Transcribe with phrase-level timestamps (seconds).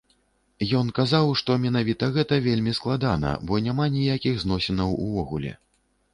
[0.65, 5.55] І ён казаў, што менавіта гэта вельмі складана, бо няма ніякіх зносінаў увогуле.